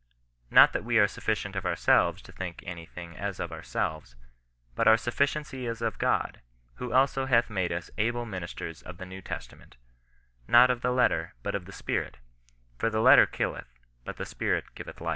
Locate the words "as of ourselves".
3.15-4.15